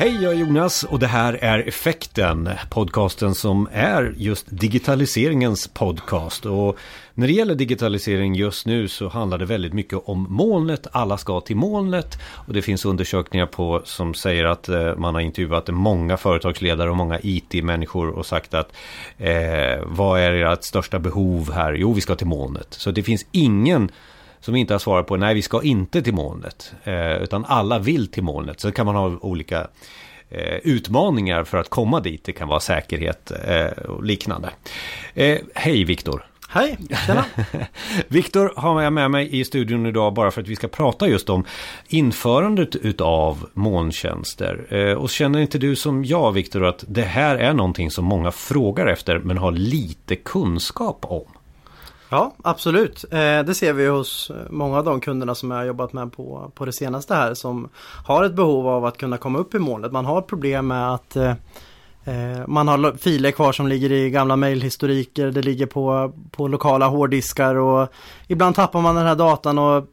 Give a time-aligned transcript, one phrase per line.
[0.00, 6.46] Hej, jag är Jonas och det här är Effekten, podcasten som är just digitaliseringens podcast.
[6.46, 6.78] Och
[7.14, 10.86] när det gäller digitalisering just nu så handlar det väldigt mycket om molnet.
[10.92, 15.20] Alla ska till molnet och det finns undersökningar på som säger att eh, man har
[15.20, 18.72] intervjuat många företagsledare och många IT-människor och sagt att
[19.18, 21.72] eh, vad är ert största behov här?
[21.72, 22.68] Jo, vi ska till molnet.
[22.70, 23.90] Så det finns ingen
[24.40, 26.72] som inte har svarat på nej vi ska inte till molnet.
[26.84, 28.60] Eh, utan alla vill till molnet.
[28.60, 29.66] Så kan man ha olika
[30.30, 32.24] eh, utmaningar för att komma dit.
[32.24, 34.50] Det kan vara säkerhet eh, och liknande.
[35.54, 36.24] Hej Viktor!
[36.50, 37.24] Hej, tjena!
[38.08, 41.30] Viktor har jag med mig i studion idag bara för att vi ska prata just
[41.30, 41.44] om
[41.88, 44.74] införandet utav molntjänster.
[44.96, 48.86] Och känner inte du som jag Viktor att det här är någonting som många frågar
[48.86, 51.37] efter men har lite kunskap om?
[52.10, 53.04] Ja, absolut.
[53.10, 56.12] Eh, det ser vi hos eh, många av de kunderna som jag har jobbat med
[56.12, 57.68] på, på det senaste här som
[58.06, 59.92] har ett behov av att kunna komma upp i molnet.
[59.92, 61.34] Man har problem med att eh,
[62.46, 67.54] man har filer kvar som ligger i gamla mejlhistoriker, det ligger på, på lokala hårddiskar
[67.54, 67.88] och
[68.28, 69.86] ibland tappar man den här datan och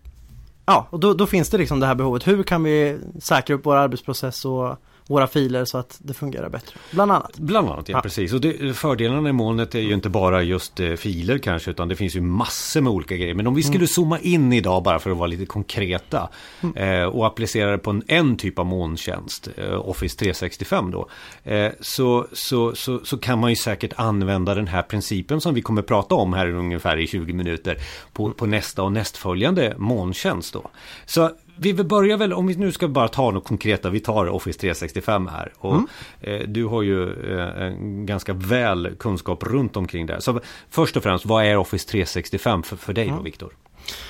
[0.66, 2.28] ja, och då, då finns det liksom det här behovet.
[2.28, 6.80] Hur kan vi säkra upp vår arbetsprocess och våra filer så att det fungerar bättre.
[6.92, 7.38] Bland annat.
[7.38, 8.02] Bland annat, ja, ja.
[8.02, 8.34] precis.
[8.34, 11.95] Och det, fördelarna i molnet är ju inte bara just eh, filer kanske utan det
[11.95, 13.34] finns ju massor med olika grejer.
[13.34, 13.88] Men om vi skulle mm.
[13.88, 16.30] zooma in idag bara för att vara lite konkreta
[16.62, 17.02] mm.
[17.02, 21.09] eh, och applicera det på en, en typ av molntjänst, eh, Office 365 då,
[21.44, 25.62] eh, så, så, så, så kan man ju säkert använda den här principen som vi
[25.62, 27.78] kommer prata om här ungefär i 20 minuter
[28.14, 30.69] på, på nästa och nästföljande molntjänst då.
[31.06, 34.30] Så vi vill börja väl, om vi nu ska bara ta något konkreta, vi tar
[34.30, 35.53] Office 365 här.
[35.58, 35.88] Och mm.
[36.22, 37.03] eh, du har ju
[37.38, 37.70] eh,
[38.06, 40.22] ganska väl kunskap runt omkring det.
[40.22, 40.39] Så
[40.70, 43.23] först och främst, vad är Office 365 för, för dig då, mm.
[43.23, 43.53] Viktor?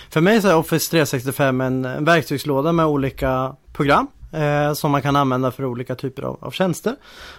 [0.09, 5.01] För mig så är Office 365 en, en verktygslåda med olika program eh, som man
[5.01, 6.95] kan använda för olika typer av, av, tjänster.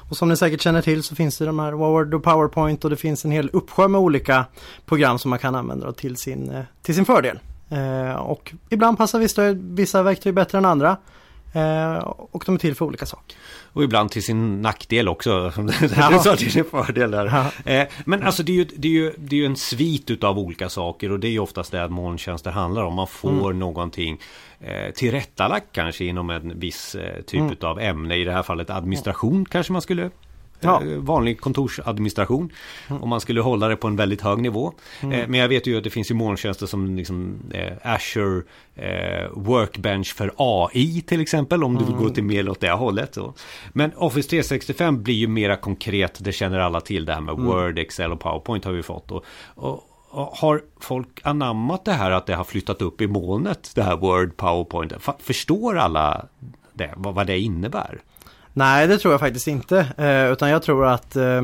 [0.09, 2.91] Och som ni säkert känner till så finns det de här Word och PowerPoint och
[2.91, 4.45] det finns en hel uppsjö med olika
[4.87, 7.39] program som man kan använda till sin, eh, till sin fördel.
[7.69, 10.97] Eh, och ibland passar vissa, vissa verktyg bättre än andra.
[11.57, 13.37] Eh, och de är till för olika saker.
[13.73, 15.53] Och ibland till sin nackdel också.
[15.97, 16.11] Ja.
[16.11, 17.27] du sa till sin fördel där.
[17.65, 17.73] Ja.
[17.73, 20.39] Eh, men alltså det är, ju, det, är ju, det är ju en svit av
[20.39, 22.95] olika saker och det är ju oftast det molntjänster handlar om.
[22.95, 23.59] Man får mm.
[23.59, 24.21] någonting
[24.61, 27.57] eh, tillrättalagt kanske inom en viss typ mm.
[27.61, 28.17] av ämne.
[28.17, 29.47] I det här fallet administration mm.
[29.47, 30.11] kanske man skulle
[30.61, 30.83] Ja.
[30.83, 32.53] Eh, vanlig kontorsadministration.
[32.89, 33.03] Mm.
[33.03, 34.73] Om man skulle hålla det på en väldigt hög nivå.
[35.01, 35.21] Mm.
[35.21, 38.43] Eh, men jag vet ju att det finns ju molntjänster som liksom eh, Azure
[39.33, 41.65] Workbench för AI till exempel.
[41.65, 42.15] Om du vill gå mm.
[42.15, 43.15] till mer åt det hållet.
[43.15, 43.35] Så.
[43.73, 46.19] Men Office 365 blir ju mera konkret.
[46.25, 47.05] Det känner alla till.
[47.05, 47.47] Det här med mm.
[47.47, 49.11] Word, Excel och PowerPoint har vi fått.
[49.11, 49.25] Och,
[49.55, 53.71] och, har folk anammat det här att det har flyttat upp i molnet?
[53.75, 54.93] Det här Word, PowerPoint.
[55.19, 56.27] Förstår alla
[56.73, 58.01] det, vad, vad det innebär?
[58.59, 59.79] Nej, det tror jag faktiskt inte.
[59.97, 61.43] Eh, utan jag tror att eh,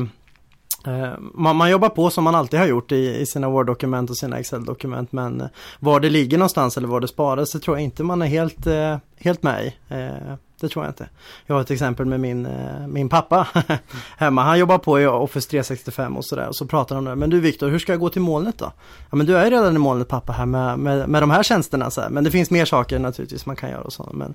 [0.85, 4.17] eh, man, man, jobbar på som man alltid har gjort i, i sina Word-dokument och
[4.17, 5.11] sina Excel-dokument.
[5.11, 5.47] Men eh,
[5.79, 8.67] var det ligger någonstans eller var det sparas, det tror jag inte man är helt,
[8.67, 9.75] eh, helt med i.
[9.87, 11.09] Eh, det tror jag inte.
[11.45, 13.47] Jag har ett exempel med min, eh, min pappa
[14.17, 14.43] hemma.
[14.43, 16.47] Han jobbar på i Office 365 och sådär.
[16.47, 17.15] Och så pratar han om det.
[17.15, 18.71] Men du Viktor, hur ska jag gå till molnet då?
[19.09, 21.91] Ja men du är redan i molnet pappa här med, med, med de här tjänsterna.
[21.91, 22.09] Så här.
[22.09, 24.09] Men det finns mer saker naturligtvis man kan göra och så.
[24.13, 24.33] Men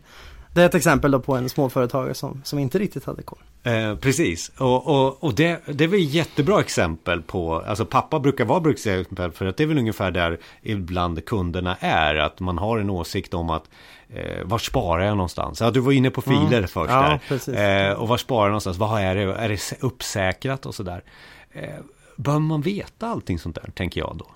[0.53, 3.39] det är ett exempel då på en småföretagare som, som inte riktigt hade koll.
[3.63, 8.21] Eh, precis, och, och, och det, det är väl ett jättebra exempel på, alltså pappa
[8.21, 12.59] brukar vara bruksexempel för att det är väl ungefär där ibland kunderna är, att man
[12.59, 13.65] har en åsikt om att
[14.09, 15.61] eh, var sparar jag någonstans?
[15.61, 16.39] Ja, du var inne på mm.
[16.39, 16.69] filer mm.
[16.69, 17.91] först ja, där.
[17.91, 18.77] Eh, och var sparar jag någonstans?
[18.77, 19.23] Vad är det?
[19.23, 21.03] Är det uppsäkrat och sådär?
[21.53, 21.69] Eh,
[22.17, 24.27] bör man veta allting sånt där, tänker jag då?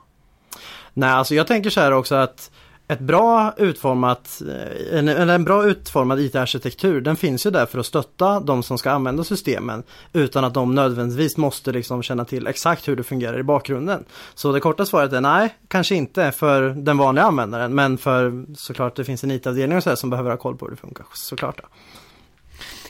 [0.95, 2.51] Nej, alltså jag tänker så här också att
[2.93, 7.87] ett bra utformat, eh, en, en bra utformad IT-arkitektur den finns ju där för att
[7.87, 9.83] stötta de som ska använda systemen
[10.13, 14.05] utan att de nödvändigtvis måste liksom känna till exakt hur det fungerar i bakgrunden.
[14.35, 18.97] Så det korta svaret är nej, kanske inte för den vanliga användaren men för såklart
[18.97, 21.57] det finns en IT-avdelning och så som behöver ha koll på hur det funkar såklart.
[21.63, 21.69] Då.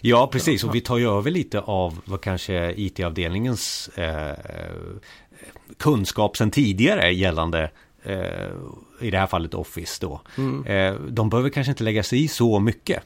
[0.00, 0.64] Ja, precis.
[0.64, 4.37] Och vi tar ju över lite av vad kanske IT-avdelningens eh,
[5.78, 7.70] kunskap sedan tidigare gällande
[8.02, 8.52] Eh,
[9.00, 10.20] i det här fallet Office då.
[10.38, 11.14] Mm.
[11.14, 13.02] De behöver kanske inte lägga sig i så mycket.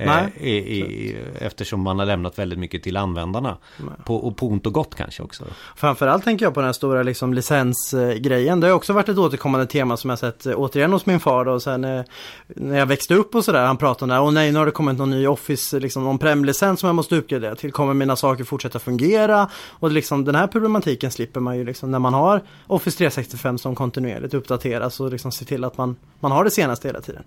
[0.00, 3.56] Eh, i, i, eftersom man har lämnat väldigt mycket till användarna.
[4.04, 5.44] På, och på ont och gott kanske också.
[5.76, 8.60] Framförallt tänker jag på den här stora liksom, licensgrejen.
[8.60, 11.48] Det har också varit ett återkommande tema som jag sett eh, återigen hos min far.
[11.48, 12.02] Och sen, eh,
[12.46, 13.66] när jag växte upp och sådär.
[13.66, 14.22] Han pratade om det här.
[14.22, 17.16] Och nej, nu har det kommit någon ny Office, liksom, någon prem-licens som jag måste
[17.16, 17.72] uppgradera till.
[17.72, 19.48] Kommer mina saker fortsätta fungera?
[19.68, 23.74] Och liksom, den här problematiken slipper man ju liksom, när man har Office 365 som
[23.74, 27.22] kontinuerligt uppdateras och liksom ser till att man, man har det senaste hela tiden.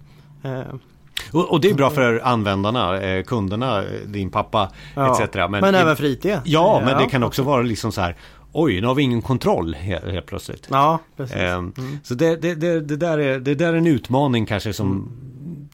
[1.31, 5.35] Och, och, det är bra för användarna, eh, kunderna, din pappa ja, etc.
[5.35, 6.25] Men, men även IT.
[6.43, 8.15] Ja, men det kan också vara liksom så här
[8.55, 10.67] Oj, nu har vi ingen kontroll helt, helt plötsligt.
[10.71, 11.35] Ja, precis.
[11.35, 11.73] Eh, mm.
[12.03, 15.09] Så det, det, det, det, där är, det där är en utmaning kanske som mm.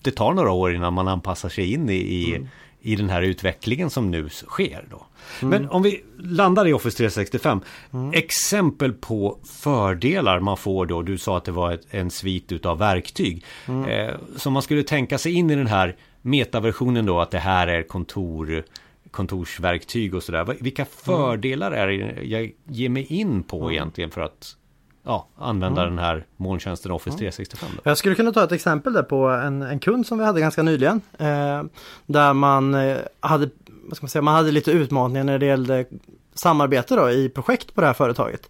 [0.01, 2.47] det tar några år innan man anpassar sig in i, i, mm.
[2.81, 4.85] I den här utvecklingen som nu sker.
[4.89, 5.05] Då.
[5.41, 5.49] Mm.
[5.49, 7.61] Men om vi landar i Office 365.
[7.93, 8.13] Mm.
[8.13, 11.01] Exempel på fördelar man får då.
[11.01, 13.45] Du sa att det var ett, en svit utav verktyg.
[13.67, 13.89] Mm.
[13.89, 17.67] Eh, så man skulle tänka sig in i den här metaversionen då att det här
[17.67, 18.63] är kontor
[19.11, 20.55] kontorsverktyg och sådär.
[20.59, 23.71] Vilka fördelar är det jag ger mig in på mm.
[23.71, 24.55] egentligen för att
[25.03, 25.95] ja, använda mm.
[25.95, 27.69] den här molntjänsten Office 365?
[27.75, 27.81] Då?
[27.89, 30.63] Jag skulle kunna ta ett exempel där på en, en kund som vi hade ganska
[30.63, 31.01] nyligen.
[31.17, 31.63] Eh,
[32.05, 33.49] där man eh, hade,
[33.83, 35.85] vad ska man säga, man hade lite utmaningar när det gällde
[36.33, 38.49] samarbete då i projekt på det här företaget.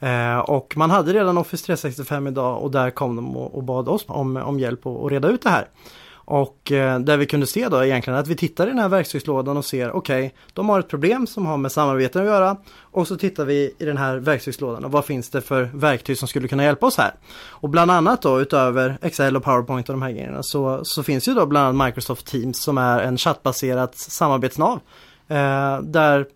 [0.00, 3.88] Eh, och man hade redan Office 365 idag och där kom de och, och bad
[3.88, 5.68] oss om, om hjälp att reda ut det här.
[6.24, 9.56] Och eh, där vi kunde se då egentligen att vi tittar i den här verktygslådan
[9.56, 12.56] och ser okej, okay, de har ett problem som har med samarbete att göra.
[12.80, 16.28] Och så tittar vi i den här verktygslådan och vad finns det för verktyg som
[16.28, 17.14] skulle kunna hjälpa oss här.
[17.48, 21.28] Och bland annat då utöver Excel och PowerPoint och de här grejerna så, så finns
[21.28, 24.80] ju då bland annat Microsoft Teams som är en chattbaserat samarbetsnav.
[25.28, 26.26] Eh, där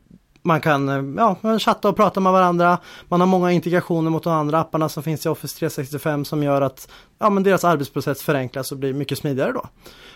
[0.42, 2.78] man kan eh, ja, chatta och prata med varandra.
[3.08, 6.62] Man har många integrationer mot de andra apparna som finns i Office 365 som gör
[6.62, 6.88] att
[7.18, 9.66] ja, men deras arbetsprocess förenklas och blir mycket smidigare då.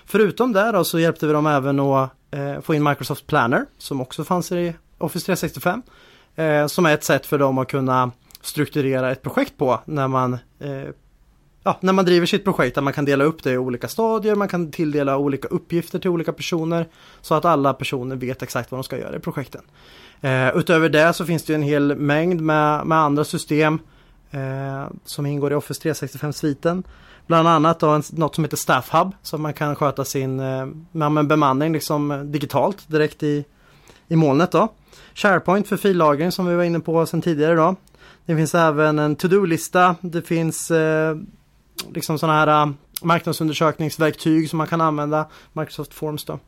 [0.06, 4.00] Förutom det då så hjälpte vi dem även att eh, få in Microsoft Planner som
[4.00, 5.82] också fanns i Office 365.
[6.36, 8.10] Eh, som är ett sätt för dem att kunna
[8.42, 10.88] strukturera ett projekt på när man eh,
[11.62, 14.35] ja, när man driver sitt projekt att man kan dela upp det i olika stadier,
[14.35, 16.88] man kan tilldela olika uppgifter till olika personer
[17.20, 19.62] så att alla personer vet exakt vad de ska göra i projekten.
[20.20, 23.79] Eh, utöver det så finns det en hel mängd med, med andra system
[24.31, 26.82] eh, som ingår i Office 365-sviten.
[27.26, 30.67] Bland annat då en, något som heter Staff Hub så man kan sköta sin eh,
[30.93, 33.44] med bemanning liksom digitalt direkt i,
[34.08, 34.69] i molnet då.
[35.15, 37.76] SharePoint för fillagring som vi var inne på sedan tidigare då.
[38.26, 39.97] Det finns även en to-do-lista.
[40.00, 41.17] Det finns eh,
[41.94, 42.72] liksom sådana här äh,
[43.02, 45.28] marknadsundersökningsverktyg som man kan använda.
[45.52, 46.38] Microsoft Forms då.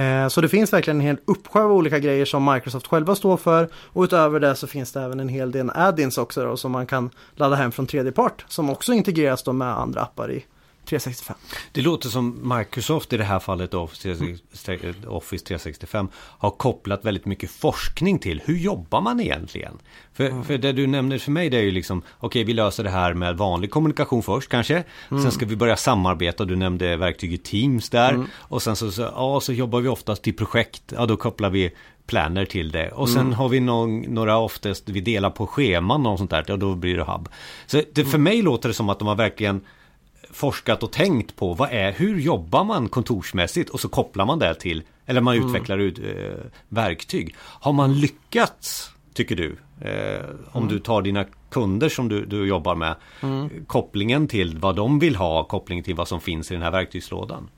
[0.00, 3.36] Eh, så det finns verkligen en hel uppsjö av olika grejer som Microsoft själva står
[3.36, 6.72] för och utöver det så finns det även en hel del add-ins också då, som
[6.72, 10.44] man kan ladda hem från tredje part som också integreras då med andra appar i
[10.88, 11.36] 365.
[11.72, 18.18] Det låter som Microsoft i det här fallet Office 365 har kopplat väldigt mycket forskning
[18.18, 19.78] till hur jobbar man egentligen?
[20.12, 20.44] För, mm.
[20.44, 22.90] för det du nämner för mig det är ju liksom okej okay, vi löser det
[22.90, 24.84] här med vanlig kommunikation först kanske.
[25.10, 25.22] Mm.
[25.22, 28.10] Sen ska vi börja samarbeta, du nämnde verktyget Teams där.
[28.10, 28.26] Mm.
[28.34, 31.70] Och sen så, så, ja, så jobbar vi oftast i projekt, ja då kopplar vi
[32.08, 32.90] planer till det.
[32.90, 33.32] Och sen mm.
[33.32, 36.96] har vi någon, några oftast, vi delar på scheman och sånt där, och då blir
[36.96, 37.28] det hub.
[37.66, 38.22] Så det, för mm.
[38.22, 39.60] mig låter det som att de har verkligen
[40.30, 44.54] forskat och tänkt på vad är, hur jobbar man kontorsmässigt och så kopplar man det
[44.54, 45.48] till, eller man mm.
[45.48, 47.36] utvecklar ut, eh, verktyg.
[47.38, 49.56] Har man lyckats, tycker du?
[49.80, 50.74] Eh, om mm.
[50.74, 53.50] du tar dina kunder som du, du jobbar med, mm.
[53.66, 57.48] kopplingen till vad de vill ha, kopplingen till vad som finns i den här verktygslådan.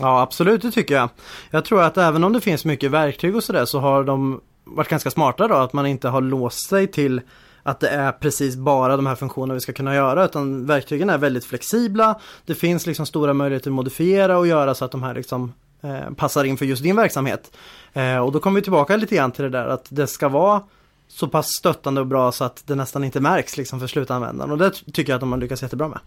[0.00, 1.08] Ja absolut, det tycker jag.
[1.50, 4.88] Jag tror att även om det finns mycket verktyg och sådär så har de varit
[4.88, 7.20] ganska smarta då, att man inte har låst sig till
[7.62, 11.18] att det är precis bara de här funktionerna vi ska kunna göra utan verktygen är
[11.18, 12.20] väldigt flexibla.
[12.46, 16.14] Det finns liksom stora möjligheter att modifiera och göra så att de här liksom eh,
[16.16, 17.56] passar in för just din verksamhet.
[17.92, 20.62] Eh, och då kommer vi tillbaka lite grann till det där att det ska vara
[21.08, 24.58] så pass stöttande och bra så att det nästan inte märks liksom för slutanvändaren och
[24.58, 25.98] det tycker jag att de har lyckats jättebra med.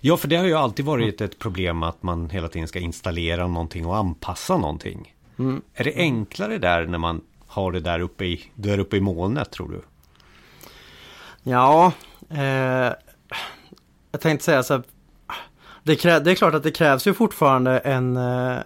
[0.00, 3.46] Ja, för det har ju alltid varit ett problem att man hela tiden ska installera
[3.46, 5.14] någonting och anpassa någonting.
[5.38, 5.62] Mm.
[5.74, 9.50] Är det enklare där när man har det där uppe i, där uppe i molnet
[9.50, 9.80] tror du?
[11.42, 11.92] Ja,
[12.30, 12.92] eh,
[14.12, 14.82] jag tänkte säga så här,
[15.82, 18.56] det, krä, det, är klart att det krävs ju fortfarande en, eh,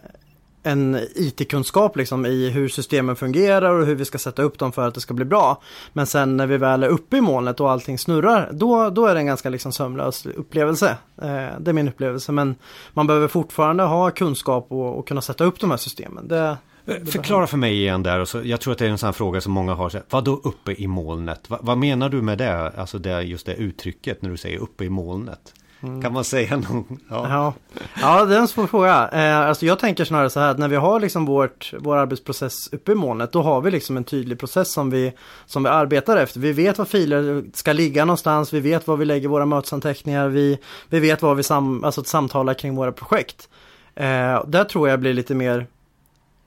[0.62, 4.88] en IT-kunskap liksom i hur systemen fungerar och hur vi ska sätta upp dem för
[4.88, 5.62] att det ska bli bra.
[5.93, 9.14] Men sen när vi väl är uppe i molnet och allting snurrar, då, då är
[9.14, 10.97] det en ganska liksom sömlös upplevelse.
[11.23, 12.54] Eh, det är min upplevelse, men
[12.93, 16.28] man behöver fortfarande ha kunskap och, och kunna sätta upp de här systemen.
[16.28, 19.07] Det, Förklara för mig igen där, och så, jag tror att det är en sån
[19.07, 20.03] här fråga som många har.
[20.11, 21.50] Vad då uppe i molnet?
[21.50, 22.73] Va, vad menar du med det?
[22.76, 25.55] Alltså det, just det uttrycket när du säger uppe i molnet.
[25.83, 26.03] Mm.
[26.03, 27.00] Kan man säga någon?
[27.11, 27.29] Ja.
[27.29, 27.55] ja.
[28.00, 28.25] Ja.
[28.25, 29.09] det är en svår fråga.
[29.12, 32.73] Eh, alltså jag tänker snarare så här att när vi har liksom vårt, vår arbetsprocess
[32.73, 35.12] uppe i molnet då har vi liksom en tydlig process som vi,
[35.47, 36.41] som vi arbetar efter.
[36.41, 40.59] Vi vet var filer ska ligga någonstans, vi vet var vi lägger våra mötesanteckningar, vi,
[40.88, 43.49] vi vet var vi sam, alltså samtalar kring våra projekt.
[43.95, 45.74] Eh, där tror jag blir lite mer Eh,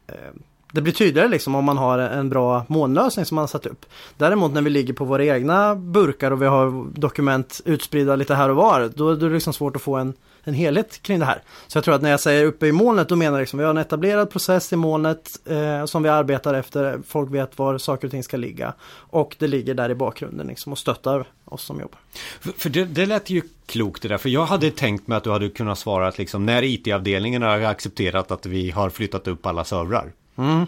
[0.08, 0.32] Eh,
[0.72, 3.86] det blir tydligare liksom om man har en bra molnlösning som man har satt upp.
[4.18, 8.50] Däremot när vi ligger på våra egna burkar och vi har dokument utspridda lite här
[8.50, 10.14] och var, då är det liksom svårt att få en,
[10.48, 11.42] en helhet kring det här.
[11.68, 13.66] Så jag tror att när jag säger uppe i molnet, då menar jag liksom vi
[13.66, 17.00] har en etablerad process i molnet eh, som vi arbetar efter.
[17.08, 18.74] Folk vet var saker och ting ska ligga.
[18.90, 22.00] Och det ligger där i bakgrunden liksom och stöttar oss som jobbar.
[22.40, 24.18] För, för det, det lät ju klokt det där.
[24.18, 27.62] För jag hade tänkt mig att du hade kunnat svara att liksom när IT-avdelningen har
[27.62, 30.12] accepterat att vi har flyttat upp alla servrar.
[30.36, 30.66] Mm.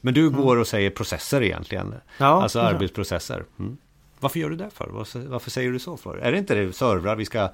[0.00, 1.94] Men du går och säger processer egentligen.
[2.18, 3.44] Ja, alltså arbetsprocesser.
[3.58, 3.76] Mm.
[4.20, 4.88] Varför gör du det för?
[5.28, 6.16] Varför, säger du så för?
[6.16, 7.50] Är det inte det servrar vi ska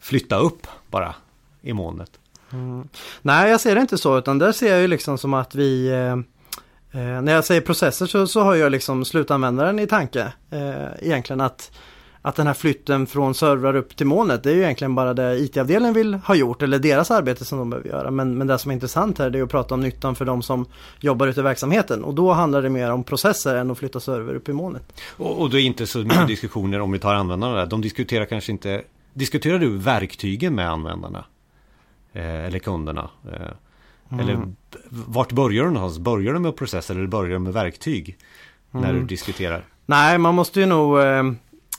[0.00, 1.14] flytta upp bara
[1.62, 2.10] i molnet?
[2.52, 2.88] Mm.
[3.22, 5.88] Nej, jag ser det inte så utan där ser jag ju liksom som att vi
[5.88, 6.12] eh,
[7.00, 10.32] eh, När jag säger processer så, så har jag liksom slutanvändaren i tanke.
[10.50, 11.70] Eh, egentligen att
[12.26, 15.38] att den här flytten från servrar upp till molnet det är ju egentligen bara det
[15.38, 18.10] IT-avdelningen vill ha gjort eller deras arbete som de behöver göra.
[18.10, 20.42] Men, men det som är intressant här det är att prata om nyttan för de
[20.42, 20.66] som
[21.00, 24.34] jobbar ute i verksamheten och då handlar det mer om processer än att flytta server
[24.34, 25.00] upp i molnet.
[25.16, 27.66] Och, och det är inte så mycket diskussioner om vi tar användarna där.
[27.66, 31.24] De diskuterar kanske inte Diskuterar du verktygen med användarna?
[32.12, 33.10] Eh, eller kunderna?
[33.32, 33.40] Eh,
[34.10, 34.20] mm.
[34.20, 34.52] Eller
[34.88, 36.04] vart börjar du någonstans?
[36.04, 38.16] Börjar du med processer eller börjar du med verktyg?
[38.72, 38.82] Mm.
[38.82, 39.06] När du mm.
[39.06, 39.64] diskuterar?
[39.86, 41.22] Nej, man måste ju nog eh,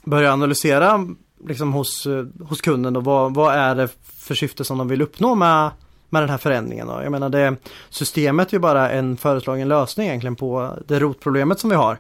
[0.10, 1.08] börja analysera
[1.48, 5.02] liksom hos, eh, hos kunden och vad, vad är det för syfte som de vill
[5.02, 5.72] uppnå med,
[6.10, 6.88] med den här förändringen.
[6.88, 7.00] Då.
[7.04, 7.56] Jag menar det,
[7.90, 11.98] systemet är ju bara en föreslagen lösning egentligen på det rotproblemet som vi har.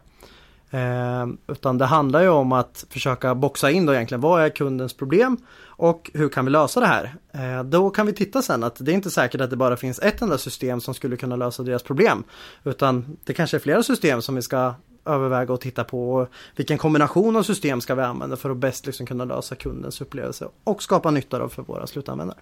[0.69, 4.93] Eh, utan det handlar ju om att försöka boxa in då egentligen vad är kundens
[4.93, 7.15] problem och hur kan vi lösa det här?
[7.31, 9.99] Eh, då kan vi titta sen att det är inte säkert att det bara finns
[9.99, 12.23] ett enda system som skulle kunna lösa deras problem.
[12.63, 14.73] Utan det kanske är flera system som vi ska
[15.07, 19.05] överväga och titta på vilken kombination av system ska vi använda för att bäst liksom
[19.05, 22.37] kunna lösa kundens upplevelse och skapa nytta för våra slutanvändare.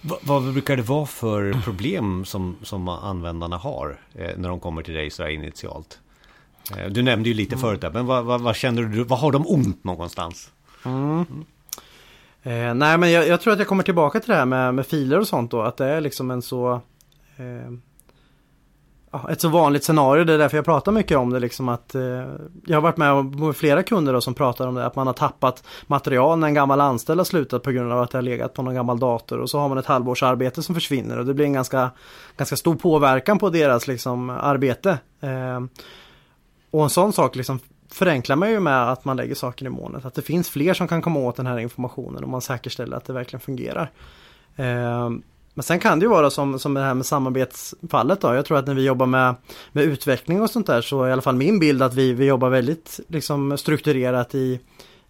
[0.00, 4.82] Vad, vad brukar det vara för problem som, som användarna har eh, när de kommer
[4.82, 5.98] till dig så här initialt?
[6.76, 7.60] Eh, du nämnde ju lite mm.
[7.60, 10.50] förut där, men vad, vad, vad, känner du, vad har de ont någonstans?
[10.84, 11.24] Mm.
[11.30, 11.44] Mm.
[12.42, 14.86] Eh, nej men jag, jag, tror att jag kommer tillbaka till det här med, med
[14.86, 16.80] filer och sånt då, att det är liksom en så
[19.10, 20.24] ja, ett så vanligt scenario.
[20.24, 21.40] Det är därför jag pratar mycket om det.
[21.40, 22.02] Liksom att, eh,
[22.66, 24.86] jag har varit med med flera kunder då, som pratar om det.
[24.86, 28.10] Att man har tappat material när en gammal anställd har slutat på grund av att
[28.10, 29.38] det har legat på någon gammal dator.
[29.38, 31.18] Och så har man ett halvårsarbete som försvinner.
[31.18, 31.90] Och det blir en ganska,
[32.36, 34.98] ganska stor påverkan på deras liksom, arbete.
[35.20, 35.60] Eh,
[36.70, 37.58] och en sån sak liksom
[37.92, 40.04] förenklar man ju med att man lägger saker i molnet.
[40.04, 43.04] Att det finns fler som kan komma åt den här informationen och man säkerställer att
[43.04, 43.90] det verkligen fungerar.
[44.56, 45.10] Eh,
[45.56, 48.34] men sen kan det ju vara som, som det här med samarbetsfallet då.
[48.34, 49.34] Jag tror att när vi jobbar med,
[49.72, 52.24] med utveckling och sånt där så är i alla fall min bild att vi, vi
[52.24, 54.60] jobbar väldigt liksom, strukturerat i,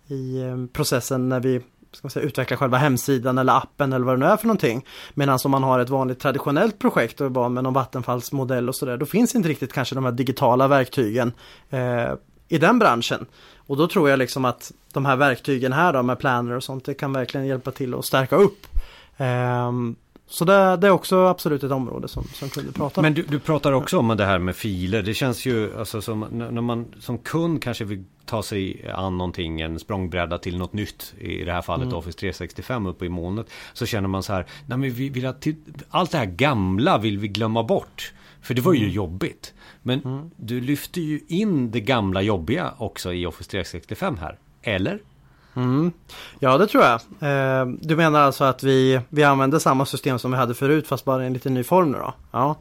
[0.06, 1.60] i eh, processen när vi
[1.92, 4.86] ska säga, utvecklar själva hemsidan eller appen eller vad det nu är för någonting.
[5.14, 8.96] Medan om man har ett vanligt traditionellt projekt och bara med någon vattenfallsmodell och sådär,
[8.96, 11.32] då finns inte riktigt kanske de här digitala verktygen
[11.70, 12.12] eh,
[12.48, 13.26] i den branschen.
[13.56, 16.84] Och då tror jag liksom att de här verktygen här då med planer och sånt,
[16.84, 18.66] det kan verkligen hjälpa till att stärka upp.
[19.16, 19.72] Eh,
[20.28, 23.02] så det, det, är också absolut ett område som, som kunder pratar om.
[23.02, 25.02] Men du, du, pratar också om det här med filer.
[25.02, 29.60] Det känns ju alltså som när man som kund kanske vill ta sig an någonting,
[29.60, 31.14] en språngbräda till något nytt.
[31.18, 31.98] I det här fallet mm.
[31.98, 33.50] Office 365 uppe i molnet.
[33.72, 35.56] Så känner man så här, nej men vi vill att till,
[35.90, 38.12] allt det här gamla vill vi glömma bort.
[38.40, 38.92] För det var ju mm.
[38.92, 39.54] jobbigt.
[39.82, 40.30] Men mm.
[40.36, 44.38] du lyfter ju in det gamla jobbiga också i Office 365 här.
[44.62, 45.00] Eller?
[45.56, 45.92] Mm.
[46.38, 47.00] Ja det tror jag.
[47.20, 51.04] Eh, du menar alltså att vi, vi använder samma system som vi hade förut fast
[51.04, 52.14] bara i en lite ny form nu då?
[52.32, 52.56] Ja.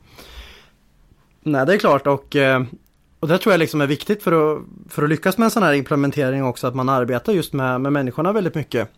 [1.44, 2.64] Nej det är klart och, eh,
[3.20, 5.64] och det tror jag liksom är viktigt för att, för att lyckas med en sån
[5.64, 8.90] här implementering också att man arbetar just med, med människorna väldigt mycket.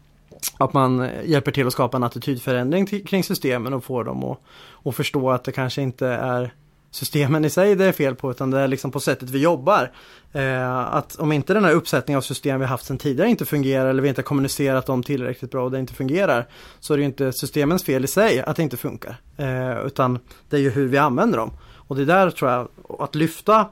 [0.58, 4.40] Att man hjälper till att skapa en attitydförändring till, kring systemen och får dem att,
[4.84, 6.54] att förstå att det kanske inte är
[6.98, 9.92] systemen i sig det är fel på utan det är liksom på sättet vi jobbar.
[10.32, 13.90] Eh, att om inte den här uppsättningen av system vi haft sedan tidigare inte fungerar
[13.90, 16.48] eller vi inte kommunicerat dem tillräckligt bra och det inte fungerar
[16.80, 19.18] så är det inte systemens fel i sig att det inte funkar.
[19.38, 21.52] Eh, utan det är ju hur vi använder dem.
[21.76, 22.68] Och det är där tror jag
[23.00, 23.66] att lyfta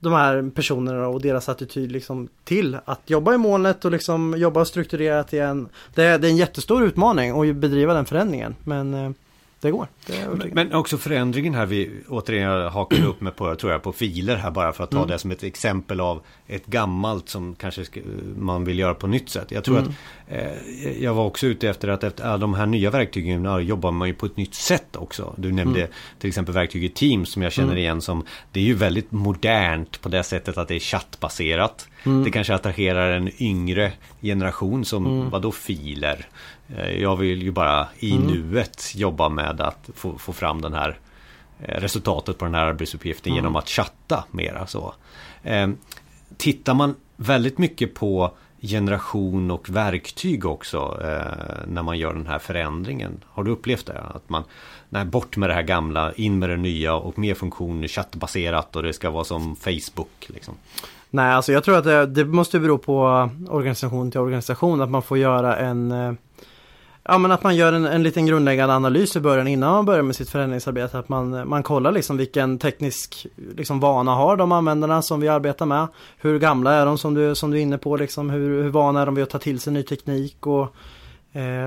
[0.00, 4.64] de här personerna och deras attityd liksom till att jobba i molnet och liksom jobba
[4.64, 5.68] strukturerat igen.
[5.94, 8.54] Det är, det är en jättestor utmaning att bedriva den förändringen.
[8.64, 9.10] Men eh,
[9.64, 9.88] det går.
[10.06, 14.36] Det men, också förändringen här, vi återigen hakar upp med på, tror jag, på filer
[14.36, 15.08] här bara för att ta mm.
[15.08, 17.84] det som ett exempel av ett gammalt som kanske
[18.36, 19.50] man vill göra på nytt sätt.
[19.50, 19.90] Jag tror mm.
[19.90, 19.94] att
[20.32, 24.08] eh, jag var också ute efter att efter alla de här nya verktygen jobbar man
[24.08, 25.34] ju på ett nytt sätt också.
[25.36, 25.92] Du nämnde mm.
[26.18, 27.78] till exempel verktyget Teams som jag känner mm.
[27.78, 31.88] igen som det är ju väldigt modernt på det sättet att det är chattbaserat.
[32.06, 32.24] Mm.
[32.24, 33.92] Det kanske attraherar en yngre
[34.22, 35.30] generation som, mm.
[35.30, 36.26] vadå filer?
[36.76, 38.26] Eh, jag vill ju bara i mm.
[38.26, 40.98] nuet jobba med att få, få fram den här
[41.58, 43.36] resultatet på den här arbetsuppgiften mm.
[43.36, 44.94] genom att chatta mera så.
[45.42, 45.68] Eh,
[46.36, 52.38] tittar man väldigt mycket på generation och verktyg också eh, när man gör den här
[52.38, 53.20] förändringen.
[53.26, 54.00] Har du upplevt det?
[54.00, 54.44] Att man,
[54.88, 58.82] nej, bort med det här gamla, in med det nya och mer funktioner, chattbaserat och
[58.82, 60.26] det ska vara som Facebook.
[60.26, 60.54] Liksom.
[61.14, 65.02] Nej, alltså jag tror att det, det måste bero på organisation till organisation att man
[65.02, 66.12] får göra en eh,
[67.04, 70.02] Ja men att man gör en, en liten grundläggande analys i början innan man börjar
[70.02, 70.98] med sitt förändringsarbete.
[70.98, 75.66] Att man, man kollar liksom vilken teknisk liksom, vana har de användarna som vi arbetar
[75.66, 75.86] med.
[76.18, 78.30] Hur gamla är de som du, som du är inne på liksom.
[78.30, 80.74] Hur, hur vana är de vid att ta till sig ny teknik och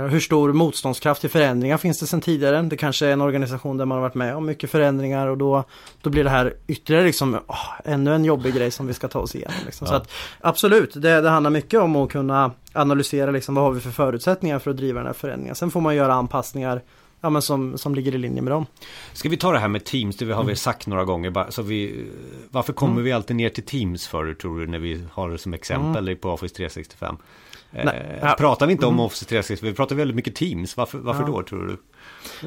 [0.09, 2.61] hur stor motståndskraft till förändringar finns det sedan tidigare?
[2.61, 5.63] Det kanske är en organisation där man har varit med om mycket förändringar och då,
[6.01, 7.55] då blir det här ytterligare liksom, oh,
[7.85, 9.55] ännu en jobbig grej som vi ska ta oss igenom.
[9.65, 9.85] Liksom.
[9.85, 9.91] Ja.
[9.91, 13.79] Så att, absolut, det, det handlar mycket om att kunna analysera liksom, vad har vi
[13.79, 15.55] för förutsättningar för att driva den här förändringen.
[15.55, 16.81] Sen får man göra anpassningar
[17.21, 18.65] ja, men som, som ligger i linje med dem.
[19.13, 20.55] Ska vi ta det här med Teams, det har vi mm.
[20.55, 21.51] sagt några gånger.
[21.51, 22.05] Så vi,
[22.49, 23.03] varför kommer mm.
[23.03, 26.17] vi alltid ner till Teams för tror du, när vi har det som exempel mm.
[26.17, 27.17] på Office 365?
[27.71, 29.05] Nej, eh, pratar vi inte om mm.
[29.05, 30.77] Office 365, vi pratar väldigt mycket Teams.
[30.77, 31.27] Varför, varför ja.
[31.27, 31.77] då tror du?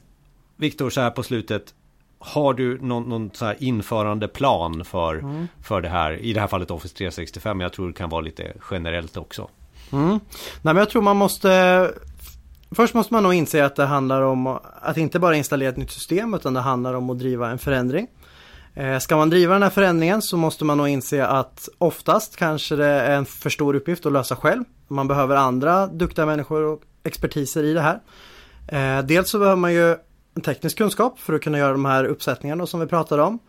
[0.56, 1.74] Viktor, så här på slutet.
[2.20, 5.48] Har du någon, någon så här införandeplan för, mm.
[5.64, 6.12] för det här?
[6.12, 7.58] I det här fallet Office 365.
[7.58, 9.50] Men jag tror det kan vara lite generellt också.
[9.92, 10.10] Mm.
[10.10, 10.20] Nej
[10.62, 11.92] men jag tror man måste
[12.76, 15.92] Först måste man nog inse att det handlar om att inte bara installera ett nytt
[15.92, 18.08] system utan det handlar om att driva en förändring.
[18.74, 22.76] Eh, ska man driva den här förändringen så måste man nog inse att oftast kanske
[22.76, 24.64] det är en för stor uppgift att lösa själv.
[24.88, 28.00] Man behöver andra duktiga människor och expertiser i det här.
[28.68, 29.96] Eh, dels så behöver man ju
[30.36, 33.40] en teknisk kunskap för att kunna göra de här uppsättningarna som vi pratade om.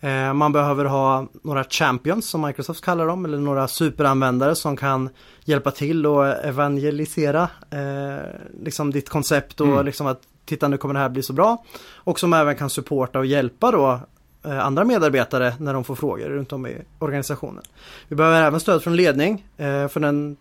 [0.00, 5.10] Eh, man behöver ha några champions som Microsoft kallar dem eller några superanvändare som kan
[5.44, 8.24] hjälpa till och evangelisera eh,
[8.62, 9.86] liksom ditt koncept och mm.
[9.86, 11.64] liksom att titta nu kommer det här bli så bra.
[11.94, 14.00] Och som även kan supporta och hjälpa då
[14.44, 17.62] eh, andra medarbetare när de får frågor runt om i organisationen.
[18.08, 20.36] Vi behöver även stöd från ledning eh, för den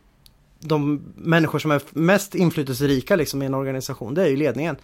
[0.59, 4.75] de människor som är mest inflytelserika liksom i en organisation, det är ju ledningen.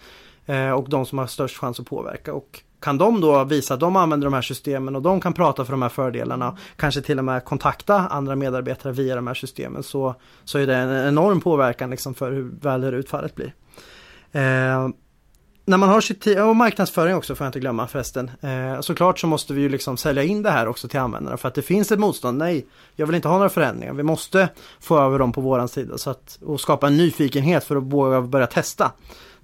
[0.46, 2.34] Eh, och de som har störst chans att påverka.
[2.34, 5.64] Och kan de då visa att de använder de här systemen och de kan prata
[5.64, 9.82] för de här fördelarna, kanske till och med kontakta andra medarbetare via de här systemen
[9.82, 13.54] så, så är det en enorm påverkan liksom för hur väl det utfallet blir.
[14.32, 14.88] Eh,
[15.66, 18.30] när man har sitt och marknadsföring också får jag inte glömma förresten.
[18.40, 21.48] Eh, såklart så måste vi ju liksom sälja in det här också till användarna för
[21.48, 22.38] att det finns ett motstånd.
[22.38, 23.94] Nej, jag vill inte ha några förändringar.
[23.94, 24.48] Vi måste
[24.80, 28.20] få över dem på våran sida så att, och skapa en nyfikenhet för att våga
[28.20, 28.92] börja testa.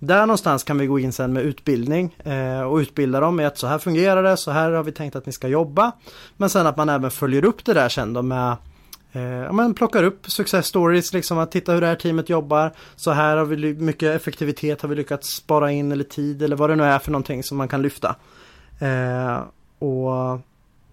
[0.02, 3.58] Där någonstans kan vi gå in sen med utbildning eh, och utbilda dem med att
[3.58, 5.92] så här fungerar det, så här har vi tänkt att ni ska jobba.
[6.36, 8.56] Men sen att man även följer upp det där sen då med
[9.12, 12.72] Eh, ja, man plockar upp success stories, liksom att titta hur det här teamet jobbar.
[12.96, 16.70] Så här har vi mycket effektivitet har vi lyckats spara in eller tid eller vad
[16.70, 18.16] det nu är för någonting som man kan lyfta.
[18.78, 19.40] Eh,
[19.78, 20.40] och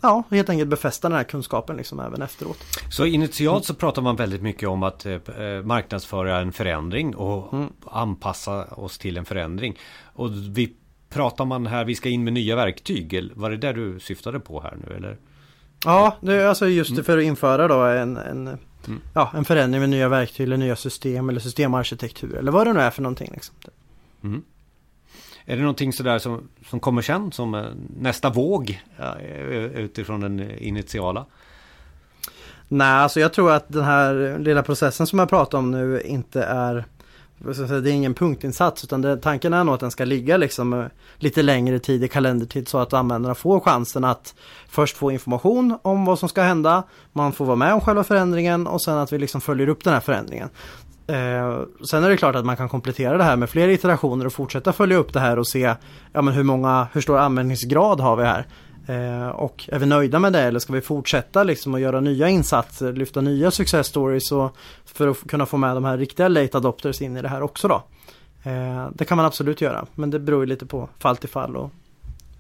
[0.02, 2.58] ja, helt enkelt befästa den här kunskapen liksom även efteråt.
[2.90, 5.20] Så initialt så pratar man väldigt mycket om att eh,
[5.64, 7.70] marknadsföra en förändring och mm.
[7.86, 9.78] anpassa oss till en förändring.
[10.14, 10.76] Och vi
[11.10, 13.32] pratar man här, vi ska in med nya verktyg.
[13.36, 15.18] Var det där du syftade på här nu eller?
[15.86, 17.04] Ja, det är alltså just mm.
[17.04, 19.02] för att införa då en, en mm.
[19.14, 22.80] ja, en förändring med nya verktyg eller nya system eller systemarkitektur eller vad det nu
[22.80, 23.30] är för någonting.
[23.34, 23.56] Liksom.
[24.24, 24.44] Mm.
[25.50, 27.66] Är det någonting sådär som, som kommer sen som eh,
[28.00, 31.26] nästa våg eh, utifrån den initiala?
[32.68, 36.44] Nej, alltså jag tror att den här lilla processen som jag pratar om nu inte
[36.44, 36.86] är
[37.40, 40.86] det är ingen punktinsats utan det, tanken är nog att den ska ligga liksom eh,
[41.18, 44.36] lite längre tid i kalendertid så att användarna får chansen att
[44.70, 46.84] först få information om vad som ska hända.
[47.14, 49.94] Man får vara med om själva förändringen och sen att vi liksom följer upp den
[49.94, 50.50] här förändringen.
[51.08, 54.34] Eh, sen är det klart att man kan komplettera det här med fler iterationer och
[54.34, 55.76] fortsätta följa upp det här och se
[56.14, 58.48] ja, men hur många, hur stor användningsgrad har vi här.
[58.88, 62.30] Eh, och är vi nöjda med det eller ska vi fortsätta liksom att göra nya
[62.30, 66.58] insatser, lyfta nya success stories och för att kunna få med de här riktiga late
[66.58, 67.84] adopters in i det här också då.
[68.44, 71.72] Eh, det kan man absolut göra men det beror lite på fall till fall och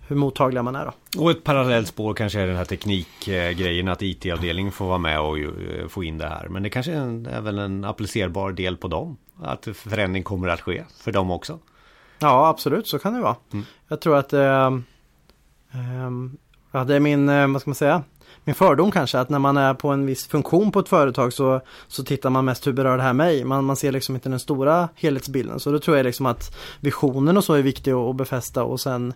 [0.07, 1.21] hur mottagliga man är då.
[1.21, 5.39] Och ett parallellt spår kanske är den här teknikgrejen att IT-avdelningen får vara med och
[5.39, 6.47] eh, få in det här.
[6.47, 9.17] Men det kanske är väl en applicerbar del på dem.
[9.41, 11.59] Att förändring kommer att ske för dem också.
[12.19, 13.35] Ja absolut så kan det vara.
[13.53, 13.65] Mm.
[13.87, 14.69] Jag tror att eh,
[15.71, 16.37] Ehm,
[16.71, 18.03] ja, det är min, eh, vad ska man säga,
[18.43, 21.61] min fördom kanske att när man är på en viss funktion på ett företag så,
[21.87, 23.43] så tittar man mest hur berör det här mig.
[23.43, 25.59] Man, man ser liksom inte den stora helhetsbilden.
[25.59, 29.13] Så då tror jag liksom att visionen och så är viktig att befästa och sen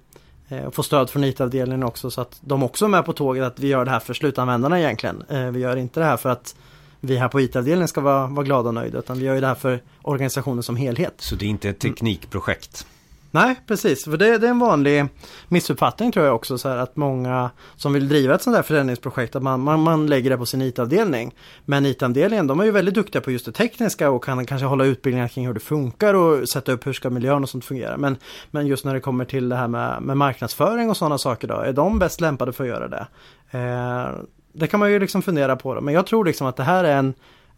[0.52, 3.44] Eh, och få stöd från IT-avdelningen också så att de också är med på tåget
[3.44, 5.24] att vi gör det här för slutanvändarna egentligen.
[5.30, 6.56] Eh, vi gör inte det här för att
[7.00, 9.48] vi här på IT-avdelningen ska vara, vara glada och nöjda utan vi gör ju det
[9.48, 11.14] här för organisationen som helhet.
[11.18, 12.88] Så det är inte ett teknikprojekt?
[13.32, 14.04] Nej, precis.
[14.04, 15.06] För det, det, är en vanlig
[15.48, 19.36] missuppfattning tror jag också så här att många som vill driva ett sånt här förändringsprojekt
[19.36, 21.36] att man, man, man lägger det på sin IT-avdelning.
[21.66, 24.86] Men IT-avdelningen de är ju väldigt duktiga på just det tekniska och kan kanske hålla
[24.86, 27.98] utbildningar kring hur det funkar och sätta upp hur ska miljön och sånt fungera.
[27.98, 28.18] Men,
[28.52, 31.56] men just när det kommer till det här med, med marknadsföring och sådana saker då,
[31.56, 33.08] är de bäst lämpade för att göra det?
[33.52, 35.76] Eh, det kan man ju liksom fundera på.
[35.76, 35.82] Då.
[35.82, 37.14] Men jag tror liksom att det här är en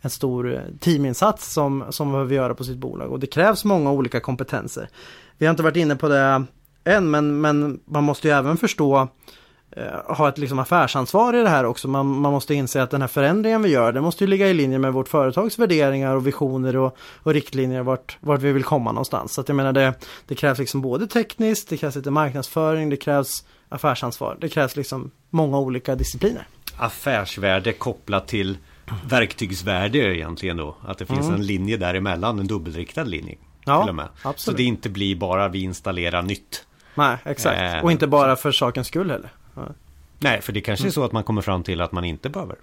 [0.06, 3.92] en stor teaminsats som, som man behöver göra på sitt bolag och det krävs många
[3.92, 4.90] olika kompetenser.
[5.38, 6.46] Vi har inte varit inne på det
[6.84, 9.08] än men, men man måste ju även förstå
[9.72, 11.88] eh, ha ett liksom affärsansvar i det här också.
[11.88, 14.54] Man, man måste inse att den här förändringen vi gör, det måste ju ligga i
[14.54, 18.92] linje med vårt företags värderingar och visioner och, och riktlinjer vart, vart vi vill komma
[18.92, 19.34] någonstans.
[19.34, 19.94] Så att jag menar det,
[20.28, 24.38] det krävs liksom både tekniskt, det krävs lite marknadsföring, det krävs affärsansvar.
[24.42, 26.48] Det krävs liksom många olika discipliner.
[26.78, 28.58] Affärsvärde kopplat till
[29.10, 30.76] verktygsvärde egentligen då?
[30.82, 31.36] Att det finns mm.
[31.36, 33.38] en linje däremellan, en dubbelriktad linje.
[33.66, 34.08] Ja, till och med.
[34.16, 34.40] Absolut.
[34.40, 36.66] Så det inte blir bara vi installerar nytt.
[36.96, 37.62] Nej, exakt.
[37.62, 39.30] Eh, och inte bara för sakens skull heller.
[40.20, 42.56] Nej, för det kanske är så att man kommer fram till att man inte behöver.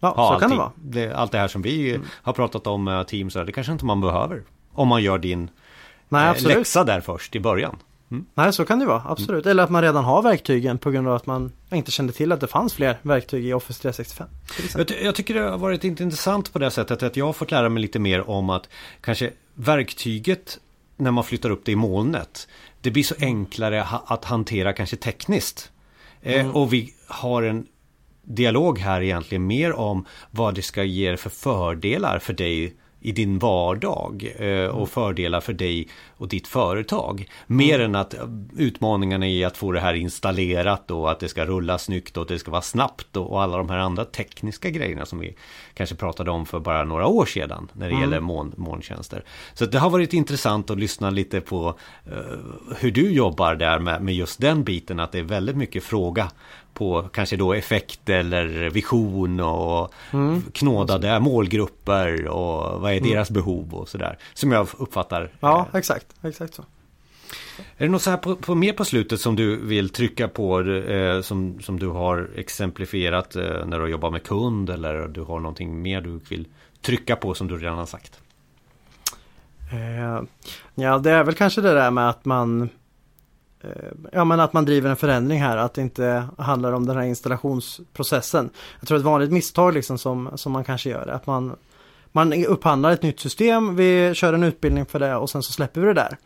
[0.00, 0.72] Ja, så kan det vara.
[0.76, 2.06] Det, allt det här som vi mm.
[2.22, 4.42] har pratat om, uh, Teams, det kanske inte man behöver.
[4.72, 5.50] Om man gör din
[6.08, 7.76] Nej, eh, läxa där först i början.
[8.10, 8.26] Mm.
[8.34, 9.02] Nej, så kan det vara.
[9.06, 9.44] Absolut.
[9.44, 9.50] Mm.
[9.50, 12.40] Eller att man redan har verktygen på grund av att man inte kände till att
[12.40, 14.28] det fanns fler verktyg i Office 365.
[14.76, 17.68] Jag, jag, tycker det har varit intressant på det sättet att jag har fått lära
[17.68, 18.68] mig lite mer om att
[19.00, 20.58] kanske verktyget
[20.96, 22.48] när man flyttar upp det i molnet.
[22.80, 25.70] Det blir så enklare att hantera kanske tekniskt.
[26.22, 26.54] Eh, mm.
[26.54, 27.66] och vi har en
[28.22, 33.38] dialog här egentligen mer om vad det ska ge för fördelar för dig i din
[33.38, 35.88] vardag eh, och fördelar för dig
[36.24, 37.28] och ditt företag.
[37.46, 37.84] Mer mm.
[37.84, 38.14] än att
[38.56, 42.28] utmaningarna är att få det här installerat och att det ska rulla snyggt och att
[42.28, 45.36] det ska vara snabbt och, alla de här andra tekniska grejerna som vi
[45.74, 48.02] kanske pratade om för bara några år sedan när det mm.
[48.02, 49.24] gäller moln, molntjänster.
[49.54, 52.14] Så det har varit intressant att lyssna lite på uh,
[52.78, 56.30] hur du jobbar där med, med just den biten att det är väldigt mycket fråga
[56.74, 60.42] på kanske då effekt eller vision och mm.
[60.52, 63.10] knådade målgrupper och vad är mm.
[63.10, 64.18] deras behov och sådär.
[64.34, 65.30] Som jag uppfattar.
[65.40, 66.13] Ja, exakt.
[66.22, 66.64] Exakt så.
[67.76, 70.60] Är det något så här på, på mer på slutet som du vill trycka på
[70.60, 75.40] eh, som, som du har exemplifierat eh, när du jobbar med kund eller du har
[75.40, 76.46] någonting mer du vill
[76.82, 78.20] trycka på som du redan har sagt?
[79.72, 80.22] Eh,
[80.74, 82.70] ja, det är väl kanske det där med att man
[83.64, 86.96] Eh, ja men att man driver en förändring här, att det inte handlar om den
[86.96, 88.50] här installationsprocessen.
[88.80, 91.56] Jag tror ett vanligt misstag liksom som, som man kanske gör är att man,
[92.14, 95.80] man upphandlar ett nytt system, vi kör en utbildning för det och sen så släpper
[95.80, 96.18] vi det där.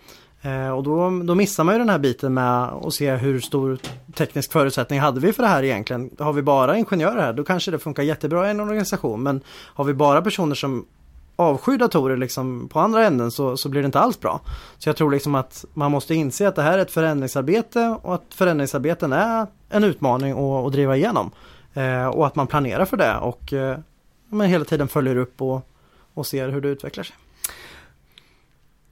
[0.43, 3.79] Eh, och då, då missar man ju den här biten med att se hur stor
[4.15, 6.11] teknisk förutsättning hade vi för det här egentligen.
[6.19, 9.41] Har vi bara ingenjörer här då kanske det funkar jättebra i en organisation men
[9.75, 10.87] har vi bara personer som
[11.37, 14.41] avskyr datorer liksom på andra änden så, så blir det inte alls bra.
[14.79, 18.15] Så jag tror liksom att man måste inse att det här är ett förändringsarbete och
[18.15, 21.31] att förändringsarbeten är en utmaning att, att driva igenom.
[21.75, 23.79] Eh, och att man planerar för det och eh,
[24.29, 25.69] man hela tiden följer upp och,
[26.19, 27.17] och ser hur det utvecklar sig.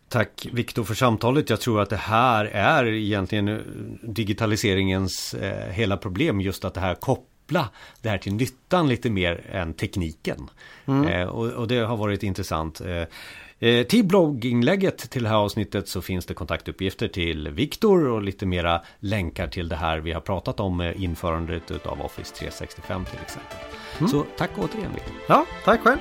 [0.09, 1.51] Tack Viktor för samtalet.
[1.51, 3.63] Jag tror att det här är egentligen
[4.03, 6.41] digitaliseringens eh, hela problem.
[6.41, 7.69] Just att det här koppla
[8.03, 10.51] det här till nyttan lite mer än tekniken.
[10.87, 11.09] Mm.
[11.09, 12.81] Eh, och, och, det har varit intressant.
[12.81, 18.23] Eh, eh, till blogginlägget till det här avsnittet så finns det kontaktuppgifter till Viktor och
[18.23, 23.21] lite mera länkar till det här vi har pratat om införandet av Office 365 till
[23.23, 23.59] exempel.
[23.99, 24.09] Mm.
[24.09, 25.15] Så tack återigen Viktor.
[25.29, 25.99] Ja, tack själv.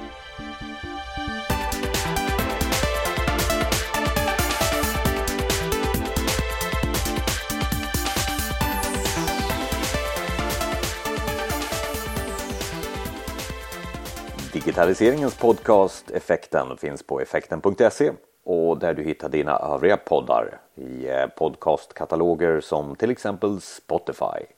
[14.66, 18.12] Digitaliseringens podcast Effekten finns på effekten.se
[18.46, 24.55] och där du hittar dina övriga poddar i eh, podcastkataloger som till exempel Spotify.